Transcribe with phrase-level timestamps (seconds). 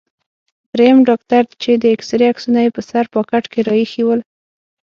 [0.73, 4.19] دریم ډاکټر چې د اېکسرې عکسونه یې په سر پاکټ کې را اخیستي ول.